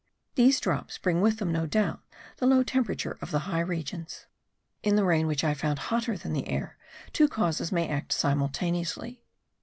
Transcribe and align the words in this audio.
These 0.33 0.59
drops 0.59 0.97
bring 0.97 1.21
with 1.21 1.37
them, 1.37 1.51
no 1.51 1.67
doubt, 1.67 2.01
the 2.37 2.47
low 2.47 2.63
temperature 2.63 3.19
of 3.21 3.29
the 3.29 3.37
high 3.45 3.59
regions. 3.59 4.25
In 4.81 4.95
the 4.95 5.03
rain 5.05 5.27
which 5.27 5.43
I 5.43 5.53
found 5.53 5.77
hotter 5.77 6.17
than 6.17 6.33
the 6.33 6.47
air, 6.47 6.75
two 7.13 7.27
causes 7.27 7.71
may 7.71 7.87
act 7.87 8.11
simultaneously. 8.11 9.21